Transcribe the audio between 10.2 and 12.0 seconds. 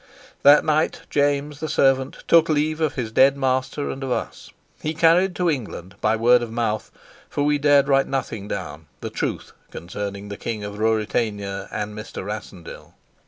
the King of Ruritania and